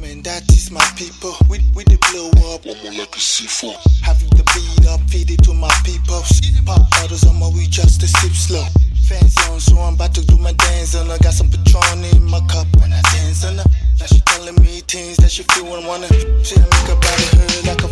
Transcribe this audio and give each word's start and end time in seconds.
Man, 0.00 0.22
that 0.22 0.44
is 0.52 0.70
my 0.70 0.84
people. 0.96 1.32
We, 1.48 1.60
we 1.74 1.84
the 1.84 1.96
blow 2.12 2.28
up. 2.52 2.66
One 2.66 2.76
more 2.82 2.92
like 2.92 3.14
a 3.16 3.20
C4. 3.20 3.72
Having 4.02 4.30
the 4.36 4.44
beat 4.52 4.86
up, 4.88 5.00
feed 5.08 5.30
it 5.30 5.42
to 5.44 5.54
my 5.54 5.72
people. 5.84 6.20
Pop 6.66 6.90
bottles 6.90 7.24
on 7.26 7.38
my 7.40 7.48
we 7.48 7.66
just 7.66 8.00
to 8.00 8.08
sip 8.08 8.32
slow. 8.32 8.64
Fancy 9.08 9.40
on, 9.50 9.60
so 9.60 9.78
I'm 9.78 9.94
about 9.94 10.14
to 10.14 10.26
do 10.26 10.36
my 10.38 10.52
dance. 10.52 10.94
And 10.94 11.10
I 11.10 11.18
got 11.18 11.32
some 11.34 11.48
Patron 11.48 12.04
in 12.12 12.24
my 12.28 12.40
cup 12.48 12.66
when 12.80 12.92
I 12.92 13.00
dance. 13.12 13.44
And 13.44 13.56
now 13.56 14.06
she 14.06 14.20
telling 14.20 14.56
me 14.60 14.80
things 14.84 15.16
that 15.18 15.30
she 15.30 15.42
feel 15.54 15.74
and 15.74 15.86
wanna. 15.86 16.08
She 16.44 16.58
make 16.60 16.86
her 16.88 16.96
body 17.00 17.26
hurt 17.36 17.66
like 17.66 17.82
a 17.84 17.88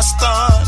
my 0.00 0.06
stunt. 0.06 0.64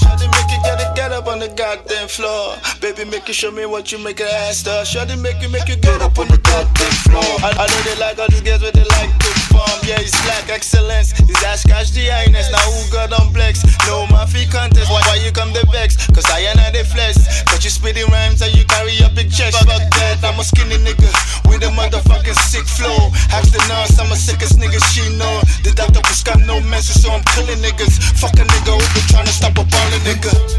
Shawty 0.00 0.26
make 0.32 0.50
you 0.50 0.60
get 0.64 0.80
it, 0.80 0.96
get 0.96 1.12
up 1.12 1.26
on 1.26 1.38
the 1.38 1.48
goddamn 1.48 2.08
floor. 2.08 2.56
Baby, 2.80 3.04
make 3.04 3.28
you 3.28 3.34
show 3.34 3.50
me 3.50 3.66
what 3.66 3.92
you 3.92 3.98
make 3.98 4.20
her 4.20 4.32
ass 4.48 4.62
to. 4.64 4.84
Shawty 4.88 5.20
make 5.20 5.42
you 5.42 5.50
make 5.50 5.68
you 5.68 5.76
get 5.76 6.00
up 6.00 6.18
on 6.18 6.28
the 6.28 6.38
goddamn 6.38 6.96
floor. 7.04 7.30
I, 7.44 7.52
I 7.52 7.64
know 7.68 7.80
they 7.84 7.96
like 8.00 8.18
all 8.18 8.28
these 8.28 8.40
guys 8.40 8.60
but 8.60 8.72
they 8.72 8.84
like 8.96 9.12
to 9.20 9.28
perform. 9.36 9.76
Yeah, 9.84 10.00
it's 10.00 10.16
black 10.24 10.48
excellence. 10.48 11.12
It's 11.20 11.44
ass 11.44 11.62
Cash 11.64 11.90
the 11.90 12.08
highness. 12.08 12.50
Now 12.50 12.64
who 12.72 12.80
got 12.92 13.12
on 13.12 13.32
blacks? 13.32 13.60
sick 22.48 22.66
flow. 22.66 23.10
Half 23.28 23.50
the 23.52 23.62
nurse, 23.68 23.98
I'm 23.98 24.10
a 24.12 24.16
sickest 24.16 24.58
nigga 24.58 24.80
she 24.92 25.04
know. 25.16 25.40
The 25.62 25.72
doctor 25.74 26.00
was 26.08 26.22
got 26.22 26.40
no 26.40 26.60
message, 26.60 27.02
so 27.02 27.10
I'm 27.10 27.24
killing 27.34 27.58
niggas. 27.58 27.98
Fuck 28.18 28.34
a 28.34 28.44
nigga 28.44 28.72
over 28.74 29.00
trying 29.08 29.26
to 29.26 29.32
stop 29.32 29.52
a 29.58 29.64
ballin' 29.64 30.02
nigga. 30.02 30.49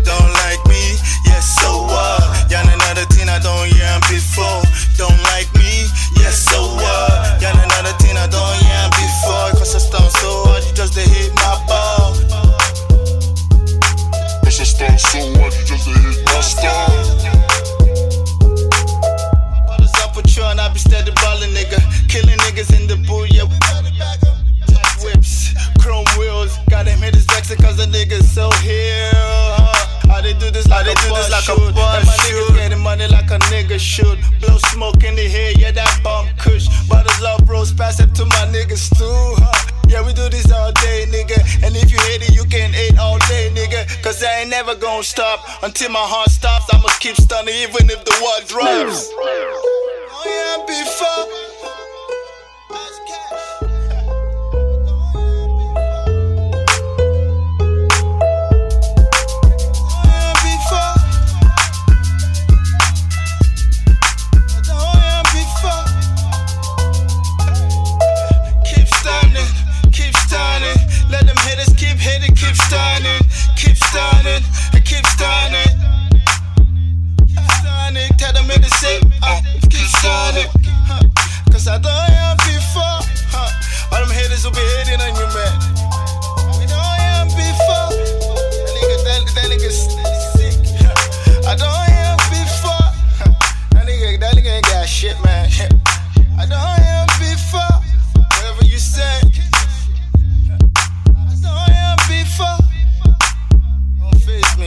Ain't 44.42 44.50
never 44.50 44.74
gonna 44.74 45.04
stop 45.04 45.46
until 45.62 45.92
my 45.92 46.00
heart 46.02 46.32
stops. 46.32 46.66
I 46.74 46.82
must 46.82 47.00
keep 47.00 47.16
stunning 47.16 47.54
even 47.62 47.86
if 47.94 48.04
the 48.04 48.16
world 48.26 48.50
drops. 48.50 49.06
Oh 49.14 50.26
yeah, 50.26 50.66
before. 50.66 51.61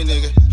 nigga. 0.05 0.44